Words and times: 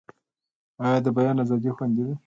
آیا 0.83 0.97
د 1.05 1.07
بیان 1.17 1.37
ازادي 1.43 1.71
خوندي 1.77 2.03
ده؟ 2.07 2.13